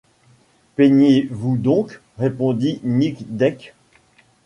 Plaignez-vous 0.77 1.57
donc! 1.57 2.01
répondit 2.17 2.81
Nic 2.83 3.35
Deck. 3.37 3.75